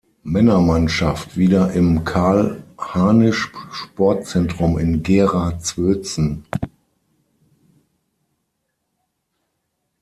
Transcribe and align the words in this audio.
Männermannschaft 0.23 1.37
wieder 1.37 1.73
im 1.73 2.03
Karl-Harnisch-Sportzentrum 2.03 4.79
in 4.79 5.03
Gera-Zwötzen. 5.03 6.43